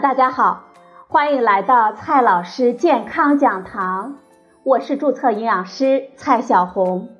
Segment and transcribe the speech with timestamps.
[0.00, 0.64] 大家好，
[1.06, 4.16] 欢迎来到蔡老师健康讲堂，
[4.62, 7.10] 我是注册营养师蔡小红。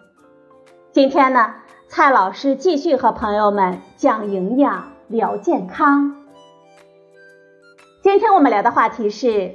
[0.90, 1.54] 今天呢，
[1.88, 6.16] 蔡老师继续和朋友们讲营养、聊健康。
[8.02, 9.54] 今天我们聊的话题是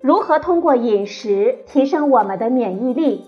[0.00, 3.26] 如何通过饮食提升我们的免疫力。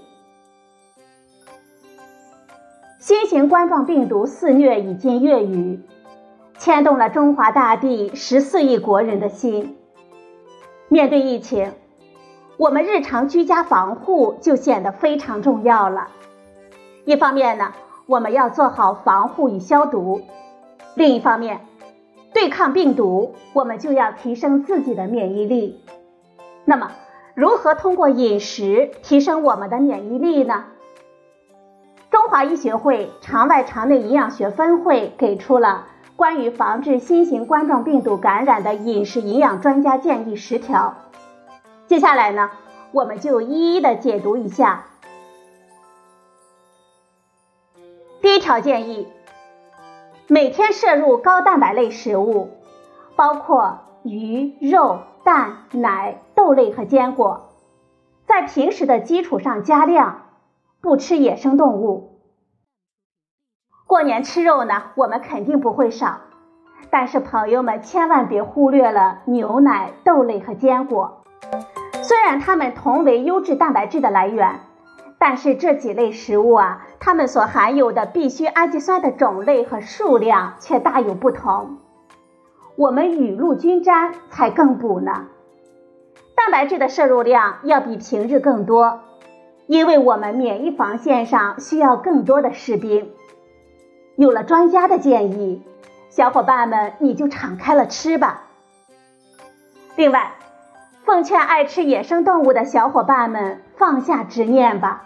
[2.98, 5.82] 新型冠状病毒肆虐已经月余。
[6.58, 9.78] 牵动了中华大地十四亿国人的心。
[10.88, 11.72] 面对疫情，
[12.56, 16.08] 我们日常居家防护就显得非常重要了。
[17.04, 17.72] 一方面呢，
[18.06, 20.22] 我们要做好防护与消毒；
[20.94, 21.60] 另一方面，
[22.34, 25.80] 对抗病毒，我们就要提升自己的免疫力。
[26.64, 26.90] 那么，
[27.34, 30.64] 如何通过饮食提升我们的免疫力呢？
[32.10, 35.86] 中华医学会肠外肠内营养学分会给出了。
[36.18, 40.96] 关于防治新型冠状病毒感染的饮食营养专家建议十条，
[41.86, 42.50] 接下来呢，
[42.90, 44.86] 我们就一一的解读一下。
[48.20, 49.06] 第一条建议，
[50.26, 52.50] 每天摄入高蛋白类食物，
[53.14, 57.52] 包括鱼、肉、蛋、奶、豆类和坚果，
[58.26, 60.22] 在平时的基础上加量，
[60.80, 62.17] 不吃野生动物。
[63.88, 66.18] 过年吃肉呢，我们肯定不会少，
[66.90, 71.22] 但是朋友们千万别忽略了牛奶、豆类和坚果。
[72.02, 74.60] 虽然它们同为优质蛋白质的来源，
[75.18, 81.78] 但是这几类食物啊，它们所含有的必需氨基酸的种类和数量却大有不同。
[82.76, 85.28] 我们雨露均沾才更补呢。
[86.36, 89.00] 蛋白质的摄入量要比平日更多，
[89.66, 93.12] 因为我们免疫防线上需要更多的士兵。
[94.18, 95.62] 有了专家的建议，
[96.10, 98.48] 小伙伴们你就敞开了吃吧。
[99.94, 100.32] 另外，
[101.04, 105.04] 奉劝爱吃野生动物的小伙伴们放下执念吧，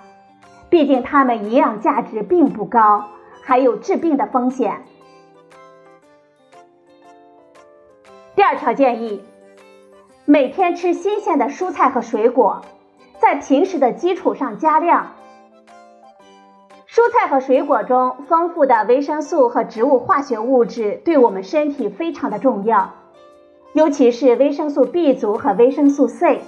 [0.70, 3.04] 毕竟它们营养价值并不高，
[3.42, 4.82] 还有致病的风险。
[8.34, 9.22] 第二条建议，
[10.24, 12.62] 每天吃新鲜的蔬菜和水果，
[13.18, 15.12] 在平时的基础上加量。
[16.92, 22.90] 蔬菜和水果中丰富的维生素和植物化学物质对我们身体非常的重要，
[23.72, 26.42] 尤其是维生素 B 族和维生素 C。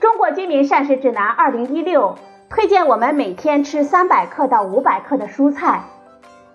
[0.00, 2.16] 中国居民膳食指南二零一六
[2.50, 5.84] 推荐我们每天吃三百克到五百克的蔬菜，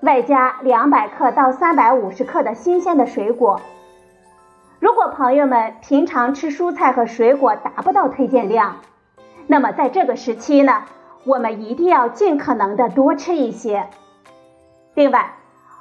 [0.02, 3.60] 外加两百克到三百五十克的新鲜的水果。
[4.80, 8.76] 如果朋友们平常吃蔬菜和水果达不到推荐量，
[9.48, 10.84] 那么在这个时期呢？
[11.24, 13.90] 我们一定要尽可能的多吃一些。
[14.94, 15.36] 另外，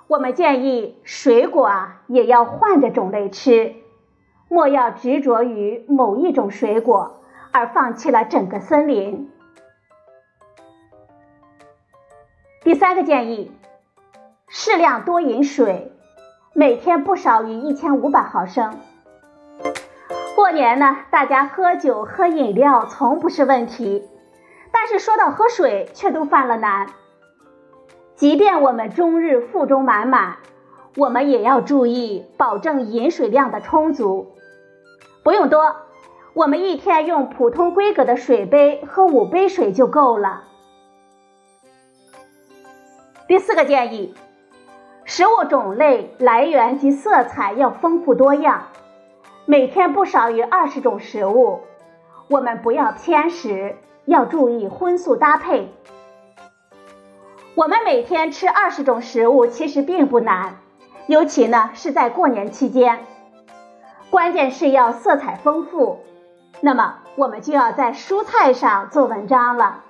[0.07, 3.75] 我们建议水果啊也要换着种类吃，
[4.49, 7.21] 莫要执着于某一种水果
[7.53, 9.31] 而放弃了整个森林。
[12.63, 13.51] 第三个建议，
[14.47, 15.91] 适量多饮水，
[16.53, 18.79] 每天不少于一千五百毫升。
[20.37, 24.07] 过年呢，大家喝酒喝饮料从不是问题。
[24.73, 26.87] 但是说到喝水，却都犯了难。
[28.15, 30.37] 即便我们终日腹中满满，
[30.97, 34.33] 我们也要注意保证饮水量的充足。
[35.23, 35.77] 不用多，
[36.35, 40.45] 我们一天用普通规格的水杯喝五杯水就够了。
[43.27, 44.15] 第四个建议，
[45.05, 48.69] 食物种类、来源及色彩要丰富多样，
[49.47, 51.61] 每天不少于二十种食物。
[52.29, 53.77] 我们不要偏食。
[54.05, 55.73] 要注意荤素搭配。
[57.55, 60.57] 我们每天吃二十种食物其实并不难，
[61.07, 63.01] 尤其呢是在过年期间。
[64.09, 66.01] 关键是要色彩丰富，
[66.61, 69.85] 那么我们就要在蔬菜上做文章了。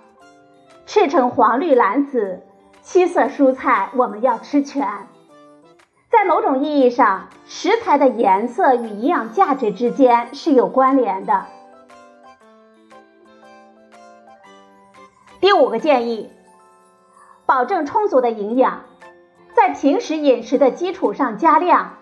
[0.87, 2.43] 赤橙黄绿蓝紫
[2.83, 4.87] 七色蔬菜我们要吃全。
[6.11, 11.47] 在某种意义上，食材的颜色与营养价值之间是有关联的。
[15.41, 16.31] 第五个建议，
[17.47, 18.83] 保证充足的营养，
[19.55, 21.93] 在平时饮食的基础上加量。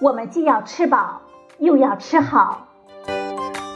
[0.00, 1.20] 我们既要吃饱，
[1.58, 2.68] 又要吃好。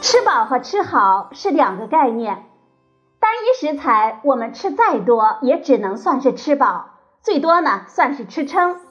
[0.01, 2.45] 吃饱和吃好是两个概念。
[3.19, 6.87] 单一食材我们吃再多，也只能算是吃饱，
[7.21, 8.81] 最多呢算是吃撑，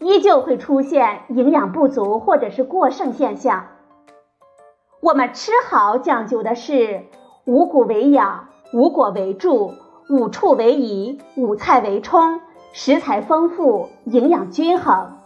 [0.00, 3.68] 依旧会出现营养不足或者是过剩现象。
[5.00, 7.06] 我们吃好讲究的是
[7.46, 8.48] 五谷为养。
[8.72, 9.74] 五果为助，
[10.08, 12.40] 五畜为宜，五菜为充，
[12.72, 15.18] 食材丰富，营养均衡，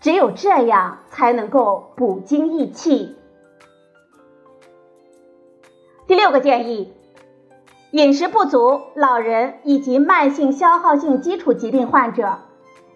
[0.00, 3.16] 只有这样才能够补精益气。
[6.06, 6.92] 第六个建议，
[7.92, 12.40] 饮食不足、老人以及慢性消耗性基础疾病患者，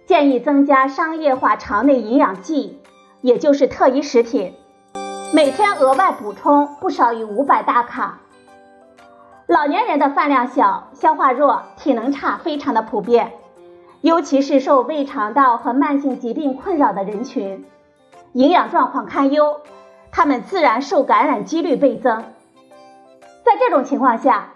[0.06, 2.78] 建议增加商业化肠内营养剂，
[3.22, 4.52] 也就是特异食品，
[5.32, 8.20] 每天额外补充不少于五百大卡。
[9.54, 13.34] 老年人的饭量小、消化弱、体能差，非常的普遍。
[14.00, 17.64] 尤其是受胃肠道和慢性疾病困扰的人群，
[18.32, 19.60] 营养状况堪忧，
[20.10, 22.24] 他们自然受感染几率倍增。
[23.44, 24.54] 在这种情况下，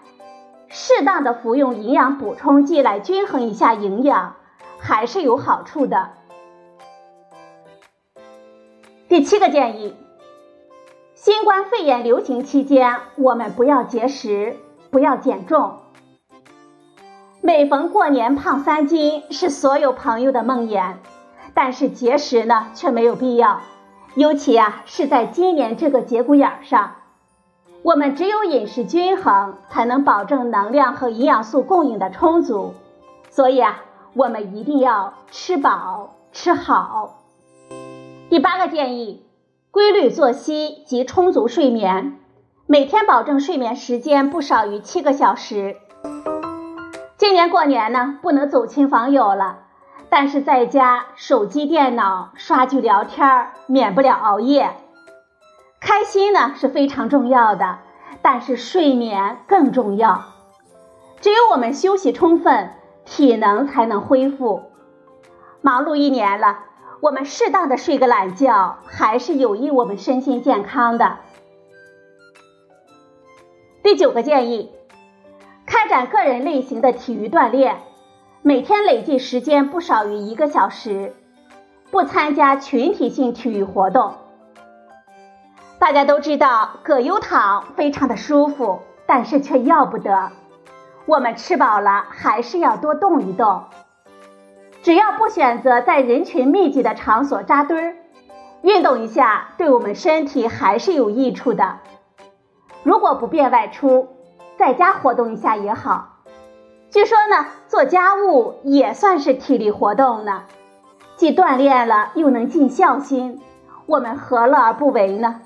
[0.67, 4.35] 适当的服用营养补充剂来均衡一下营养，
[4.79, 6.09] 还是有好处的。
[9.07, 9.95] 第七个建议：
[11.15, 14.57] 新冠肺炎流行期间，我们不要节食，
[14.91, 15.77] 不要减重。
[17.41, 20.95] 每逢过年胖三斤是所有朋友的梦魇，
[21.53, 23.61] 但是节食呢却没有必要，
[24.15, 26.95] 尤其啊是在今年这个节骨眼上，
[27.81, 32.73] 我们只有饮食均衡，才能保证能量和营养素供应的充足，
[33.29, 33.83] 所以啊
[34.13, 37.21] 我们一定要吃饱吃好。
[38.29, 39.25] 第八个建议，
[39.71, 42.19] 规律作息及充足睡眠，
[42.71, 45.77] 每天保证睡眠时间不少于七个小时。
[47.17, 49.61] 今年过年呢，不能走亲访友了，
[50.11, 54.69] 但是在家手机、电脑刷剧、聊天，免不了熬夜。
[55.79, 57.79] 开心呢是非常重要的，
[58.21, 60.25] 但是睡眠更重要。
[61.21, 62.69] 只有我们休息充分，
[63.03, 64.61] 体能才能恢复。
[65.61, 66.59] 忙碌一年了，
[67.01, 71.17] 我们适当的睡个懒觉，还是有益我们身心健康的。
[73.89, 74.69] 第九个建议。
[75.65, 77.77] 开展个人类型的体育锻炼，
[78.43, 81.15] 每天累计时间不少于一个小时，
[81.89, 84.13] 不参加群体性体育活动。
[85.79, 90.29] 大家都知道葛优躺非常的舒服，但是却要不得。
[91.07, 93.63] 我们吃饱了还是要多动一动。
[94.83, 97.95] 只要不选择在人群密集的场所扎堆儿，
[98.61, 101.79] 运动一下对我们身体还是有益处的。
[102.83, 104.07] 如果不便外出，
[104.57, 106.17] 在家活动一下也好，
[106.89, 110.43] 据说呢，做家务也算是体力活动呢，
[111.15, 113.41] 既锻炼了又能尽孝心，
[113.85, 115.41] 我们何乐而不为呢？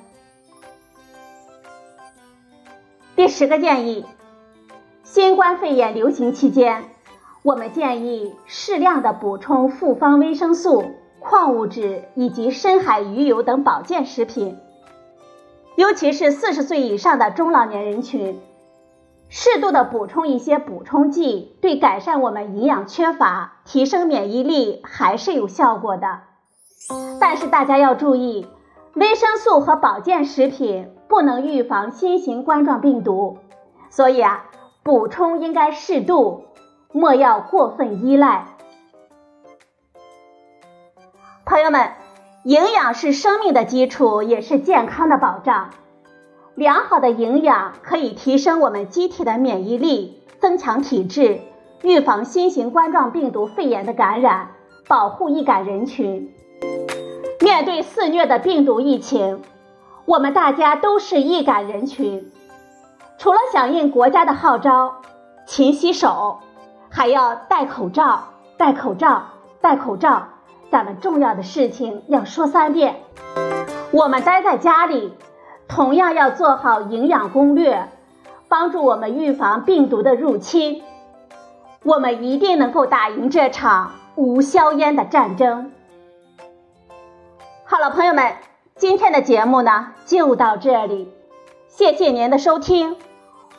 [3.16, 4.06] 第十个建议，
[5.04, 6.84] 新冠肺炎流行期间，
[7.44, 10.86] 我们建议适量的补充复方维生素、
[11.20, 14.58] 矿物质以及深海鱼油等保健食品，
[15.76, 18.40] 尤其是四十岁以上的中老年人群。
[19.30, 26.20] 适度的补充一些补充剂，对改善我们营养缺乏、提升免疫力还是有效果的。
[27.20, 28.46] 但是大家要注意，
[28.94, 33.40] 维生素和保健食品不能预防新型冠状病毒，
[33.90, 34.46] 所以啊，
[34.84, 36.44] 补充应该适度，
[36.92, 38.46] 莫要过分依赖。
[41.44, 41.90] 朋友们，
[42.44, 45.70] 营养是生命的基础，也是健康的保障。
[46.56, 51.40] 良好的营养可以提升我们机体的免疫力，增强体质，
[51.84, 54.52] 预防新型冠状病毒肺炎的感染，
[54.90, 56.34] 保护易感人群。
[57.40, 59.42] 面对肆虐的病毒疫情，
[60.04, 62.30] 我们大家都是易感人群，
[63.18, 64.96] 除了响应国家的号召，
[65.48, 66.40] 勤洗手，
[66.90, 68.26] 还要戴口罩，
[68.58, 69.28] 戴口罩，
[69.62, 70.28] 戴口罩。
[70.74, 72.96] 咱们重要的事情要说三遍。
[73.92, 75.14] 我们待在家里。
[75.66, 77.88] 同样要做好营养攻略，
[78.48, 80.84] 帮助我们预防病毒的入侵。
[81.84, 85.72] 我们一定能够打赢这场无硝烟的战争。
[87.66, 88.34] 好了，朋友们，
[88.76, 91.12] 今天的节目呢就到这里，
[91.68, 92.98] 谢谢您的收听，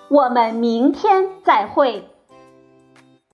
[0.09, 2.09] 我们明天再会。